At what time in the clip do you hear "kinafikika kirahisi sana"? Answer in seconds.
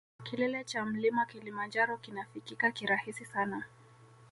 1.97-3.63